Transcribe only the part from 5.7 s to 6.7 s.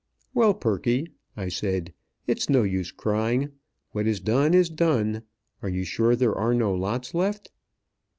sure there are